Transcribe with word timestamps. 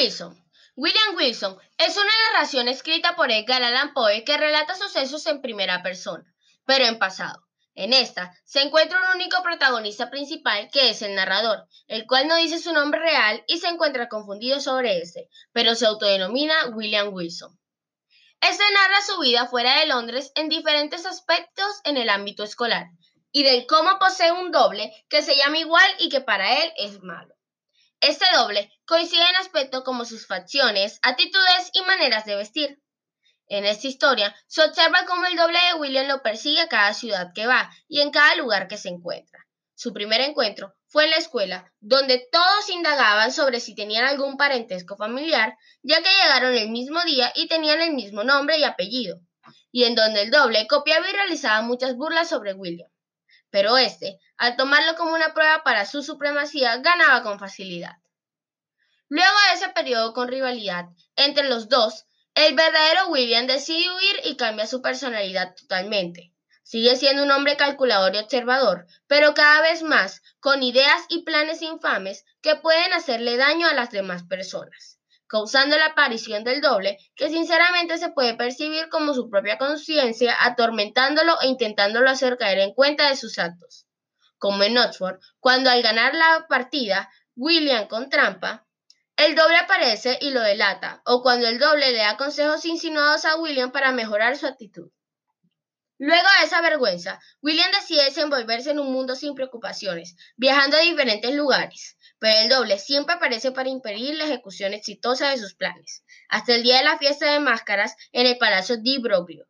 Wilson. 0.00 0.34
William 0.76 1.14
Wilson 1.14 1.58
es 1.76 1.94
una 1.98 2.12
narración 2.32 2.68
escrita 2.68 3.16
por 3.16 3.30
Edgar 3.30 3.62
Allan 3.62 3.92
Poe 3.92 4.24
que 4.24 4.38
relata 4.38 4.74
sucesos 4.74 5.26
en 5.26 5.42
primera 5.42 5.82
persona, 5.82 6.24
pero 6.64 6.86
en 6.86 6.98
pasado. 6.98 7.46
En 7.74 7.92
esta 7.92 8.32
se 8.46 8.62
encuentra 8.62 8.98
un 8.98 9.16
único 9.16 9.42
protagonista 9.42 10.08
principal 10.08 10.70
que 10.72 10.88
es 10.88 11.02
el 11.02 11.14
narrador, 11.14 11.66
el 11.86 12.06
cual 12.06 12.28
no 12.28 12.36
dice 12.36 12.58
su 12.58 12.72
nombre 12.72 12.98
real 12.98 13.44
y 13.46 13.58
se 13.58 13.68
encuentra 13.68 14.08
confundido 14.08 14.58
sobre 14.62 15.02
este, 15.02 15.28
pero 15.52 15.74
se 15.74 15.84
autodenomina 15.84 16.68
William 16.72 17.12
Wilson. 17.12 17.60
Este 18.40 18.64
narra 18.72 19.02
su 19.02 19.20
vida 19.20 19.48
fuera 19.48 19.80
de 19.80 19.86
Londres 19.86 20.32
en 20.34 20.48
diferentes 20.48 21.04
aspectos 21.04 21.82
en 21.84 21.98
el 21.98 22.08
ámbito 22.08 22.42
escolar 22.42 22.86
y 23.32 23.42
del 23.42 23.66
cómo 23.66 23.98
posee 23.98 24.32
un 24.32 24.50
doble 24.50 24.94
que 25.10 25.20
se 25.20 25.36
llama 25.36 25.58
igual 25.58 25.90
y 25.98 26.08
que 26.08 26.22
para 26.22 26.62
él 26.62 26.72
es 26.78 27.02
malo. 27.02 27.34
Este 28.00 28.24
doble 28.34 28.72
coincide 28.86 29.20
en 29.20 29.36
aspecto 29.36 29.84
como 29.84 30.06
sus 30.06 30.26
facciones, 30.26 30.98
actitudes 31.02 31.70
y 31.74 31.82
maneras 31.82 32.24
de 32.24 32.34
vestir. 32.34 32.82
En 33.46 33.66
esta 33.66 33.88
historia 33.88 34.34
se 34.46 34.62
observa 34.64 35.04
cómo 35.06 35.26
el 35.26 35.36
doble 35.36 35.58
de 35.68 35.78
William 35.78 36.06
lo 36.06 36.22
persigue 36.22 36.62
a 36.62 36.68
cada 36.68 36.94
ciudad 36.94 37.32
que 37.34 37.46
va 37.46 37.70
y 37.88 38.00
en 38.00 38.10
cada 38.10 38.36
lugar 38.36 38.68
que 38.68 38.78
se 38.78 38.88
encuentra. 38.88 39.46
Su 39.74 39.92
primer 39.92 40.22
encuentro 40.22 40.74
fue 40.86 41.04
en 41.04 41.10
la 41.10 41.16
escuela, 41.16 41.72
donde 41.80 42.26
todos 42.32 42.70
indagaban 42.70 43.32
sobre 43.32 43.60
si 43.60 43.74
tenían 43.74 44.06
algún 44.06 44.38
parentesco 44.38 44.96
familiar, 44.96 45.58
ya 45.82 46.02
que 46.02 46.08
llegaron 46.22 46.54
el 46.54 46.70
mismo 46.70 47.02
día 47.04 47.32
y 47.34 47.48
tenían 47.48 47.82
el 47.82 47.92
mismo 47.92 48.24
nombre 48.24 48.58
y 48.58 48.64
apellido, 48.64 49.20
y 49.72 49.84
en 49.84 49.94
donde 49.94 50.22
el 50.22 50.30
doble 50.30 50.66
copiaba 50.68 51.08
y 51.08 51.12
realizaba 51.12 51.60
muchas 51.62 51.96
burlas 51.96 52.30
sobre 52.30 52.54
William. 52.54 52.90
Pero 53.50 53.76
este, 53.78 54.18
al 54.36 54.56
tomarlo 54.56 54.94
como 54.96 55.14
una 55.14 55.34
prueba 55.34 55.62
para 55.62 55.86
su 55.86 56.02
supremacía, 56.02 56.76
ganaba 56.78 57.22
con 57.22 57.38
facilidad. 57.38 57.96
Luego 59.08 59.36
de 59.48 59.54
ese 59.56 59.68
periodo 59.70 60.12
con 60.12 60.28
rivalidad 60.28 60.86
entre 61.16 61.48
los 61.48 61.68
dos, 61.68 62.06
el 62.34 62.54
verdadero 62.54 63.08
William 63.08 63.48
decide 63.48 63.90
huir 63.92 64.20
y 64.24 64.36
cambia 64.36 64.68
su 64.68 64.80
personalidad 64.80 65.54
totalmente. 65.56 66.32
Sigue 66.62 66.94
siendo 66.94 67.24
un 67.24 67.32
hombre 67.32 67.56
calculador 67.56 68.14
y 68.14 68.18
observador, 68.18 68.86
pero 69.08 69.34
cada 69.34 69.62
vez 69.62 69.82
más 69.82 70.22
con 70.38 70.62
ideas 70.62 71.02
y 71.08 71.22
planes 71.24 71.62
infames 71.62 72.24
que 72.40 72.54
pueden 72.54 72.92
hacerle 72.92 73.36
daño 73.36 73.66
a 73.66 73.74
las 73.74 73.90
demás 73.90 74.22
personas, 74.22 74.99
causando 75.30 75.78
la 75.78 75.86
aparición 75.86 76.42
del 76.42 76.60
doble 76.60 76.98
que 77.14 77.28
sinceramente 77.28 77.98
se 77.98 78.10
puede 78.10 78.34
percibir 78.34 78.88
como 78.88 79.14
su 79.14 79.30
propia 79.30 79.58
conciencia 79.58 80.36
atormentándolo 80.40 81.40
e 81.40 81.46
intentándolo 81.46 82.10
hacer 82.10 82.36
caer 82.36 82.58
en 82.58 82.74
cuenta 82.74 83.08
de 83.08 83.16
sus 83.16 83.38
actos. 83.38 83.86
Como 84.38 84.64
en 84.64 84.76
Oxford, 84.76 85.20
cuando 85.38 85.70
al 85.70 85.82
ganar 85.82 86.14
la 86.14 86.46
partida, 86.48 87.08
William 87.36 87.86
con 87.86 88.10
trampa 88.10 88.66
el 89.16 89.34
doble 89.34 89.56
aparece 89.56 90.18
y 90.20 90.30
lo 90.30 90.40
delata, 90.40 91.02
o 91.04 91.22
cuando 91.22 91.46
el 91.46 91.58
doble 91.58 91.92
le 91.92 91.98
da 91.98 92.16
consejos 92.16 92.64
insinuados 92.64 93.26
a 93.26 93.36
William 93.36 93.70
para 93.70 93.92
mejorar 93.92 94.36
su 94.36 94.46
actitud. 94.46 94.90
Luego 96.02 96.26
de 96.40 96.46
esa 96.46 96.62
vergüenza, 96.62 97.20
William 97.42 97.70
decide 97.72 98.04
desenvolverse 98.04 98.70
en 98.70 98.78
un 98.78 98.90
mundo 98.90 99.14
sin 99.14 99.34
preocupaciones, 99.34 100.16
viajando 100.34 100.78
a 100.78 100.80
diferentes 100.80 101.34
lugares, 101.34 101.98
pero 102.18 102.38
el 102.38 102.48
doble 102.48 102.78
siempre 102.78 103.16
aparece 103.16 103.52
para 103.52 103.68
impedir 103.68 104.14
la 104.14 104.24
ejecución 104.24 104.72
exitosa 104.72 105.28
de 105.28 105.36
sus 105.36 105.52
planes, 105.52 106.02
hasta 106.30 106.54
el 106.54 106.62
día 106.62 106.78
de 106.78 106.84
la 106.84 106.96
fiesta 106.96 107.30
de 107.30 107.38
máscaras 107.38 107.96
en 108.12 108.24
el 108.24 108.38
Palacio 108.38 108.78
di 108.78 108.96
Broglio. 108.96 109.46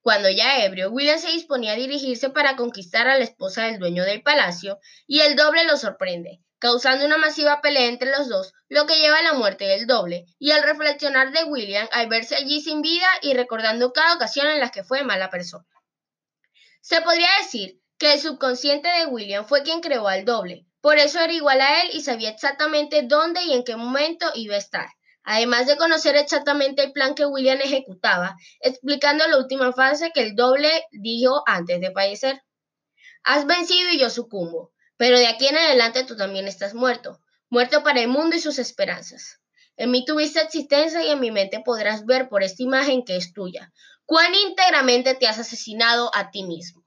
Cuando 0.00 0.28
ya 0.28 0.64
ebrio, 0.64 0.90
William 0.90 1.20
se 1.20 1.30
disponía 1.30 1.74
a 1.74 1.76
dirigirse 1.76 2.30
para 2.30 2.56
conquistar 2.56 3.06
a 3.06 3.16
la 3.16 3.22
esposa 3.22 3.66
del 3.66 3.78
dueño 3.78 4.02
del 4.02 4.24
palacio, 4.24 4.80
y 5.06 5.20
el 5.20 5.36
doble 5.36 5.64
lo 5.66 5.76
sorprende, 5.76 6.40
causando 6.58 7.06
una 7.06 7.16
masiva 7.16 7.60
pelea 7.60 7.86
entre 7.86 8.10
los 8.10 8.28
dos, 8.28 8.54
lo 8.68 8.88
que 8.88 8.98
lleva 8.98 9.18
a 9.18 9.22
la 9.22 9.34
muerte 9.34 9.66
del 9.66 9.86
doble, 9.86 10.26
y 10.40 10.50
al 10.50 10.64
reflexionar 10.64 11.30
de 11.30 11.44
William 11.44 11.86
al 11.92 12.08
verse 12.08 12.34
allí 12.34 12.60
sin 12.60 12.82
vida 12.82 13.06
y 13.22 13.34
recordando 13.34 13.92
cada 13.92 14.16
ocasión 14.16 14.48
en 14.48 14.58
la 14.58 14.70
que 14.70 14.82
fue 14.82 15.04
mala 15.04 15.30
persona. 15.30 15.64
Se 16.82 17.00
podría 17.00 17.28
decir 17.40 17.80
que 17.96 18.12
el 18.12 18.20
subconsciente 18.20 18.88
de 18.88 19.06
William 19.06 19.46
fue 19.46 19.62
quien 19.62 19.80
creó 19.80 20.06
al 20.06 20.26
doble, 20.26 20.66
por 20.82 20.98
eso 20.98 21.20
era 21.20 21.32
igual 21.32 21.60
a 21.60 21.82
él 21.82 21.90
y 21.94 22.02
sabía 22.02 22.28
exactamente 22.28 23.02
dónde 23.02 23.42
y 23.44 23.54
en 23.54 23.64
qué 23.64 23.76
momento 23.76 24.26
iba 24.34 24.56
a 24.56 24.58
estar, 24.58 24.88
además 25.22 25.66
de 25.66 25.76
conocer 25.76 26.16
exactamente 26.16 26.82
el 26.82 26.92
plan 26.92 27.14
que 27.14 27.24
William 27.24 27.58
ejecutaba, 27.62 28.36
explicando 28.60 29.26
la 29.28 29.38
última 29.38 29.72
fase 29.72 30.10
que 30.12 30.22
el 30.22 30.34
doble 30.34 30.84
dijo 30.90 31.42
antes 31.46 31.80
de 31.80 31.92
fallecer. 31.92 32.42
Has 33.24 33.46
vencido 33.46 33.90
y 33.90 33.98
yo 33.98 34.10
sucumbo. 34.10 34.72
Pero 35.02 35.18
de 35.18 35.26
aquí 35.26 35.48
en 35.48 35.56
adelante 35.56 36.04
tú 36.04 36.16
también 36.16 36.46
estás 36.46 36.74
muerto, 36.74 37.20
muerto 37.48 37.82
para 37.82 38.00
el 38.00 38.06
mundo 38.08 38.36
y 38.36 38.40
sus 38.40 38.60
esperanzas. 38.60 39.41
En 39.76 39.90
mí 39.90 40.04
tuviste 40.04 40.40
existencia 40.40 41.02
y 41.04 41.10
en 41.10 41.20
mi 41.20 41.30
mente 41.30 41.62
podrás 41.64 42.04
ver 42.04 42.28
por 42.28 42.42
esta 42.42 42.62
imagen 42.62 43.04
que 43.04 43.16
es 43.16 43.32
tuya, 43.32 43.72
cuán 44.04 44.34
íntegramente 44.34 45.14
te 45.14 45.26
has 45.26 45.38
asesinado 45.38 46.10
a 46.14 46.30
ti 46.30 46.44
mismo. 46.44 46.81